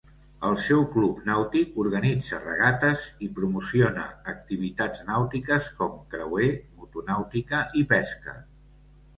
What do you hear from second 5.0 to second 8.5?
nàutiques com creuer, motonàutica i pesca.